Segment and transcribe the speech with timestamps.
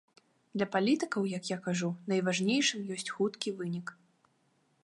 [0.57, 3.87] Для палітыкаў, як я кажу, найважнейшым ёсць хуткі вынік.